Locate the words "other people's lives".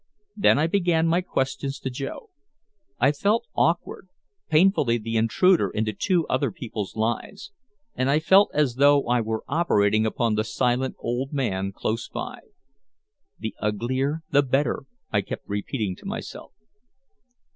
6.25-7.51